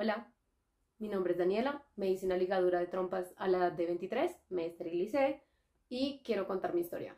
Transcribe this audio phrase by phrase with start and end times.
[0.00, 0.32] Hola,
[1.00, 4.30] mi nombre es Daniela, me hice una ligadura de trompas a la edad de 23,
[4.48, 5.42] me esterilicé
[5.88, 7.16] y quiero contar mi historia.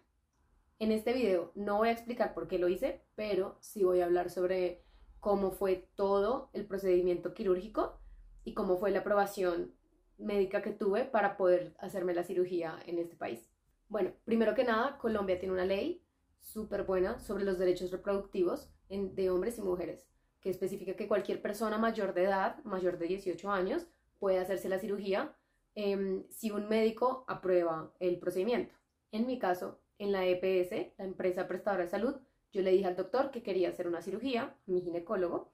[0.78, 4.06] En este video no voy a explicar por qué lo hice, pero sí voy a
[4.06, 4.82] hablar sobre
[5.18, 8.00] cómo fue todo el procedimiento quirúrgico
[8.44, 9.74] y cómo fue la aprobación
[10.16, 13.52] médica que tuve para poder hacerme la cirugía en este país.
[13.90, 16.02] Bueno, primero que nada, Colombia tiene una ley
[16.38, 20.10] súper buena sobre los derechos reproductivos de hombres y mujeres
[20.40, 23.86] que especifica que cualquier persona mayor de edad, mayor de 18 años,
[24.18, 25.34] puede hacerse la cirugía
[25.74, 28.74] em, si un médico aprueba el procedimiento.
[29.12, 32.16] En mi caso, en la EPS, la empresa prestadora de salud,
[32.52, 35.52] yo le dije al doctor que quería hacer una cirugía, mi ginecólogo,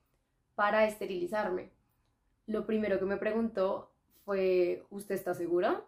[0.54, 1.70] para esterilizarme.
[2.46, 3.92] Lo primero que me preguntó
[4.24, 5.84] fue, ¿usted está segura?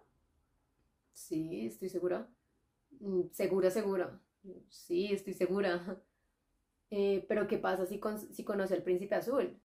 [1.12, 2.28] Sí, estoy segura.
[3.00, 4.20] Mm, segura, segura.
[4.68, 6.00] Sí, estoy segura.
[6.90, 8.00] Eh, pero ¿qué pasa si,
[8.32, 9.60] si conoce al príncipe azul?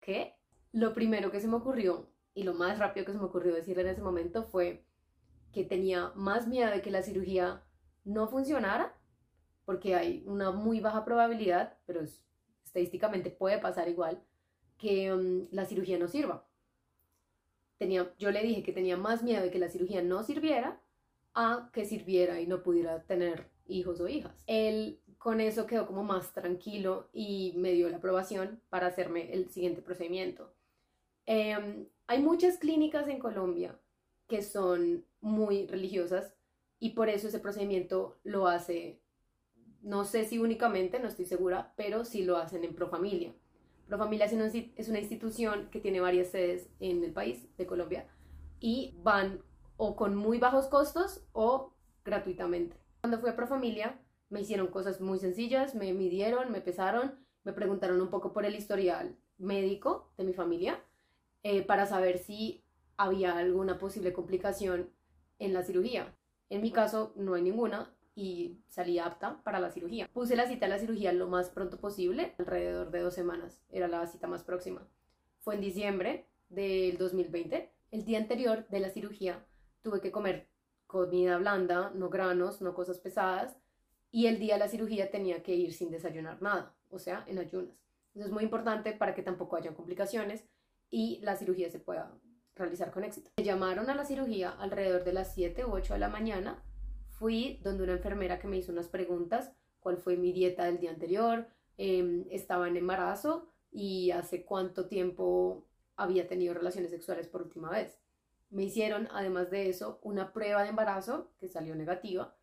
[0.00, 0.34] ¿Qué?
[0.72, 3.82] Lo primero que se me ocurrió y lo más rápido que se me ocurrió decirle
[3.82, 4.84] en ese momento fue
[5.52, 7.62] que tenía más miedo de que la cirugía
[8.04, 8.92] no funcionara,
[9.64, 12.02] porque hay una muy baja probabilidad, pero
[12.64, 14.22] estadísticamente puede pasar igual,
[14.76, 16.46] que mm, la cirugía no sirva.
[17.78, 20.80] Tenía, yo le dije que tenía más miedo de que la cirugía no sirviera
[21.34, 24.34] a que sirviera y no pudiera tener hijos o hijas.
[24.46, 29.48] Él con eso quedó como más tranquilo y me dio la aprobación para hacerme el
[29.48, 30.52] siguiente procedimiento.
[31.24, 33.80] Em, hay muchas clínicas en Colombia
[34.28, 36.34] que son muy religiosas
[36.78, 39.00] y por eso ese procedimiento lo hace,
[39.80, 43.32] no sé si únicamente, no estoy segura, pero sí lo hacen en Profamilia.
[43.86, 48.06] Profamilia es una institución que tiene varias sedes en el país de Colombia
[48.60, 49.40] y van
[49.78, 51.72] o con muy bajos costos o
[52.04, 52.76] gratuitamente.
[53.00, 58.00] Cuando fui a Profamilia, me hicieron cosas muy sencillas, me midieron, me pesaron, me preguntaron
[58.00, 60.82] un poco por el historial médico de mi familia
[61.42, 62.64] eh, para saber si
[62.96, 64.90] había alguna posible complicación
[65.38, 66.16] en la cirugía.
[66.48, 70.08] En mi caso no hay ninguna y salí apta para la cirugía.
[70.12, 73.88] Puse la cita a la cirugía lo más pronto posible, alrededor de dos semanas, era
[73.88, 74.86] la cita más próxima.
[75.40, 77.72] Fue en diciembre del 2020.
[77.90, 79.44] El día anterior de la cirugía
[79.82, 80.48] tuve que comer
[80.86, 83.56] comida blanda, no granos, no cosas pesadas,
[84.14, 87.40] y el día de la cirugía tenía que ir sin desayunar nada, o sea, en
[87.40, 87.74] ayunas.
[88.14, 90.44] Eso es muy importante para que tampoco haya complicaciones
[90.88, 92.16] y la cirugía se pueda
[92.54, 93.32] realizar con éxito.
[93.36, 96.62] Me llamaron a la cirugía alrededor de las 7 u 8 de la mañana.
[97.08, 100.90] Fui donde una enfermera que me hizo unas preguntas, cuál fue mi dieta del día
[100.92, 105.66] anterior, em, estaba en embarazo y hace cuánto tiempo
[105.96, 107.98] había tenido relaciones sexuales por última vez.
[108.48, 112.36] Me hicieron, además de eso, una prueba de embarazo que salió negativa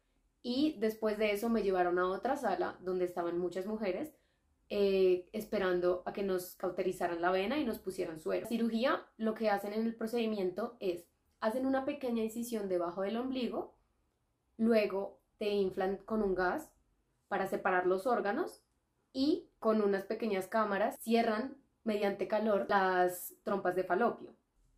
[0.43, 4.13] y después de eso me llevaron a otra sala donde estaban muchas mujeres
[4.69, 8.43] eh, esperando a que nos cauterizaran la vena y nos pusieran suero.
[8.43, 11.05] La cirugía, lo que hacen en el procedimiento es,
[11.41, 13.75] hacen una pequeña incisión debajo del ombligo,
[14.57, 16.71] luego te inflan con un gas
[17.27, 18.63] para separar los órganos
[19.11, 24.33] y con unas pequeñas cámaras cierran mediante calor las trompas de falopio.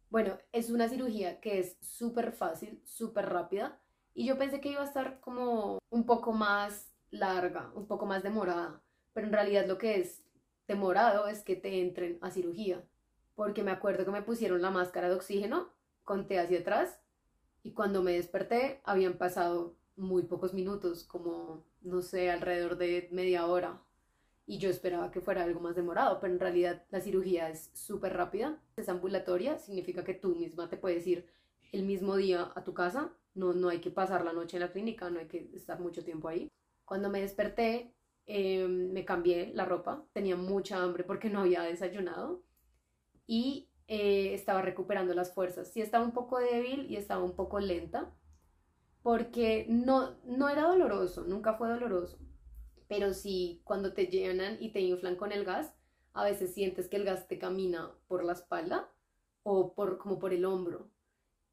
[0.09, 3.79] Bueno, es una cirugía que es súper fácil, súper rápida
[4.13, 8.23] y yo pensé que iba a estar como un poco más larga, un poco más
[8.23, 8.81] demorada,
[9.13, 10.23] pero en realidad lo que es
[10.67, 12.83] demorado es que te entren a cirugía,
[13.35, 15.69] porque me acuerdo que me pusieron la máscara de oxígeno,
[16.03, 16.99] conté hacia atrás
[17.63, 23.45] y cuando me desperté habían pasado muy pocos minutos, como no sé, alrededor de media
[23.45, 23.81] hora.
[24.45, 28.13] Y yo esperaba que fuera algo más demorado, pero en realidad la cirugía es súper
[28.13, 31.29] rápida, es ambulatoria, significa que tú misma te puedes ir
[31.71, 34.71] el mismo día a tu casa no, no hay que pasar la noche en la
[34.71, 36.51] clínica, no hay que estar mucho tiempo ahí.
[36.85, 37.93] Cuando me desperté,
[38.25, 42.43] em, me cambié la ropa, tenía mucha hambre porque no había desayunado
[43.27, 45.71] y eh, estaba recuperando las fuerzas.
[45.73, 48.13] Sí estaba un poco débil y estaba un poco lenta
[49.01, 52.17] porque no, no era doloroso, nunca fue doloroso,
[52.87, 55.73] pero sí cuando te llenan y te inflan con el gas,
[56.13, 58.89] a veces sientes que el gas te camina por la espalda
[59.43, 60.89] o por, como por el hombro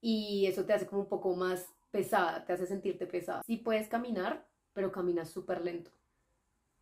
[0.00, 3.42] y eso te hace como un poco más pesada, te hace sentirte pesada.
[3.44, 5.90] Sí puedes caminar, pero caminas súper lento.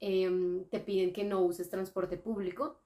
[0.00, 2.81] Em, te piden que no uses transporte público,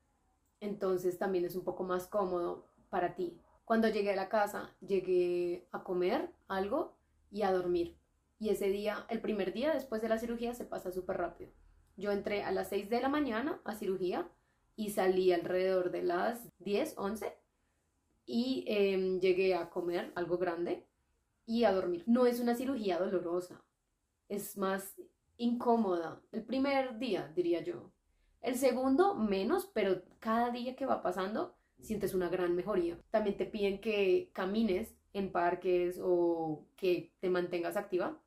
[0.60, 3.38] entonces también es un poco más cómodo para ti.
[3.64, 6.96] Cuando llegué a la casa, llegué a comer algo
[7.30, 7.96] y a dormir.
[8.38, 11.52] Y ese día, el primer día después de la cirugía, se pasa súper rápido.
[11.96, 14.28] Yo entré a las 6 de la mañana a cirugía
[14.74, 17.36] y salí alrededor de las 10, 11
[18.24, 20.86] y em, llegué a comer algo grande
[21.46, 22.04] y a dormir.
[22.06, 23.62] No es una cirugía dolorosa,
[24.28, 24.94] es más
[25.36, 26.20] incómoda.
[26.32, 27.92] El primer día, diría yo.
[28.40, 32.98] El segundo, menos, pero cada día que va pasando sientes una gran mejoría.
[33.10, 38.20] También te piden que camines en parques o que te mantengas activa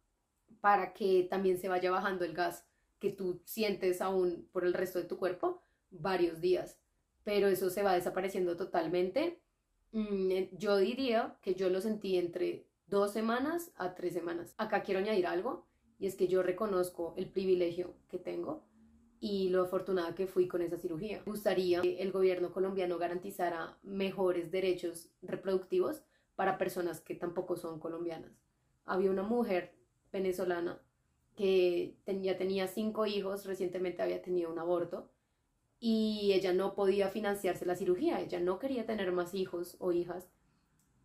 [0.62, 2.66] para que también se vaya bajando el gas
[3.00, 6.80] que tú sientes aún por el resto de tu cuerpo varios días.
[7.24, 9.42] Pero eso se va desapareciendo totalmente.
[9.96, 14.54] Mm, eh, yo diría que yo lo sentí entre dos semanas a tres semanas.
[14.58, 15.66] Acá quiero añadir algo
[15.98, 18.66] y es que yo reconozco el privilegio que tengo
[19.22, 21.24] y lo afortunada que fui con esa cirugía.
[21.26, 26.04] Me gustaría que el gobierno colombiano garantizara mejores derechos reproductivos
[26.36, 28.34] para personas que tampoco son colombianas.
[28.84, 29.76] Había una mujer
[30.12, 30.82] venezolana
[31.38, 35.10] que ya tenía cinco hijos, recientemente había tenido un aborto
[35.88, 40.28] y ella no podía financiarse la cirugía, ella no quería tener más hijos o hijas,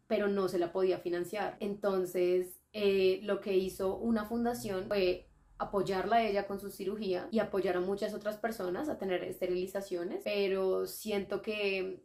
[0.06, 1.59] pero no se la podía financiar.
[1.61, 5.29] Entonces, eh, lo que hizo una fundación fue
[5.59, 10.23] apoyarla a ella con su cirugía y apoyar a muchas otras personas a tener esterilizaciones,
[10.25, 12.03] pero siento que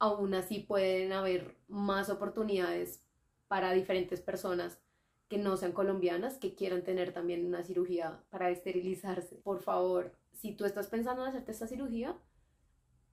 [0.00, 3.04] aún así pueden haber más oportunidades
[3.46, 4.80] para diferentes personas
[5.28, 9.36] que no sean colombianas que quieran tener también una cirugía para esterilizarse.
[9.36, 12.16] Por favor, si tú estás pensando en hacerte esta cirugía,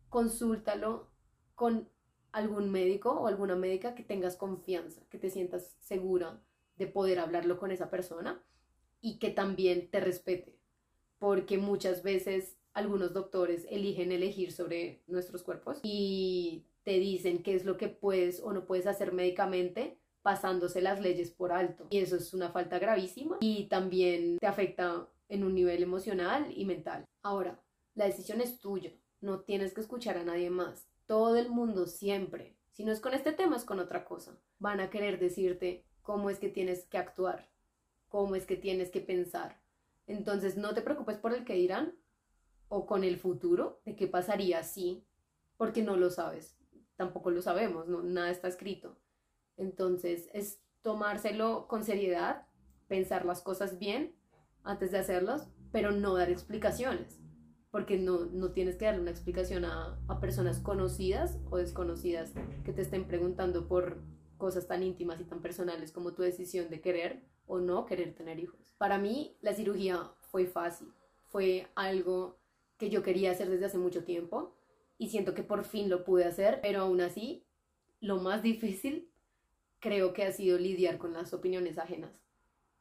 [0.10, 1.10] consúltalo
[1.56, 1.90] con
[2.32, 6.42] algún médico o alguna médica que tengas confianza, que te sientas segura
[6.78, 8.44] de poder hablarlo con esa persona
[9.02, 10.60] y que también te respete,
[11.20, 17.66] porque muchas veces algunos doctores eligen elegir sobre nuestros cuerpos y te dicen qué es
[17.66, 21.88] lo que puedes o no puedes hacer médicamente pasándose las leyes por alto.
[21.92, 26.66] Y eso es una falta gravísima y también te afecta en un nivel emocional y
[26.66, 27.06] mental.
[27.22, 27.62] Ahora,
[27.94, 28.92] la decisión es tuya,
[29.22, 30.88] no tienes que escuchar a nadie más.
[31.06, 34.40] Todo el mundo siempre, si no es con este tema, es con otra cosa.
[34.58, 37.50] Van a querer decirte cómo es que tienes que actuar,
[38.08, 39.62] cómo es que tienes que pensar.
[40.08, 41.96] Entonces, no te preocupes por el que dirán
[42.70, 45.06] o con el futuro de qué pasaría si,
[45.58, 46.58] porque no lo sabes.
[46.96, 48.98] Tampoco lo sabemos, no, nada está escrito.
[49.58, 52.48] Entonces es tomárselo con seriedad,
[52.88, 54.16] pensar las cosas bien
[54.64, 57.20] antes de hacerlos, pero no dar explicaciones,
[57.72, 62.34] porque no, no tienes que darle una explicación a, a personas conocidas o desconocidas
[62.64, 64.02] que te estén preguntando por
[64.38, 68.40] cosas tan íntimas y tan personales como tu decisión de querer o no querer tener
[68.40, 68.74] hijos.
[68.78, 70.94] Para mí la cirugía fue fácil,
[71.30, 72.40] fue algo
[72.78, 74.56] que yo quería hacer desde hace mucho tiempo
[74.98, 77.46] y siento que por fin lo pude hacer, pero aún así
[78.00, 79.13] lo más difícil
[79.84, 82.18] creo que ha sido lidiar con las opiniones ajenas.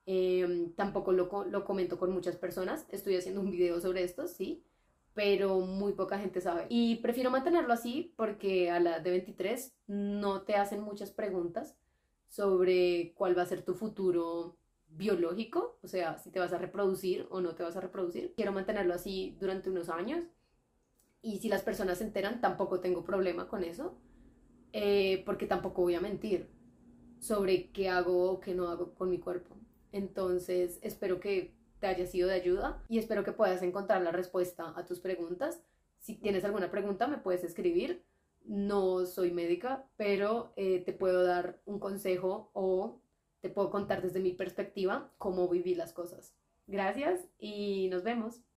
[0.07, 4.65] Em, tampoco lo, lo comento con muchas personas, estoy haciendo un video sobre esto, sí,
[5.13, 6.67] pero muy poca gente sabe.
[6.69, 11.77] Y prefiero mantenerlo así porque a la de 23 no te hacen muchas preguntas
[12.29, 14.57] sobre cuál va a ser tu futuro
[14.89, 18.33] biológico, o sea, si te vas a reproducir o no te vas a reproducir.
[18.37, 20.21] Quiero mantenerlo así durante unos años
[21.21, 23.99] y si las personas se enteran, tampoco tengo problema con eso,
[24.73, 26.62] eh, porque tampoco voy a mentir
[27.23, 29.55] sobre qué hago o qué no hago con mi cuerpo.
[29.93, 34.75] Entonces, espero que te haya sido de ayuda y espero que puedas encontrar la respuesta
[34.77, 35.63] a tus preguntas.
[36.01, 38.03] Si tienes alguna pregunta, me puedes escribir.
[38.45, 43.01] No soy médica, pero eh, te puedo dar un consejo o
[43.41, 46.35] te puedo contar desde mi perspectiva cómo viví las cosas.
[46.67, 48.43] Gracias y nos vemos.